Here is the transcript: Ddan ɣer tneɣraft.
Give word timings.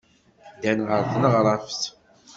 Ddan 0.55 0.79
ɣer 0.89 1.01
tneɣraft. 1.11 1.83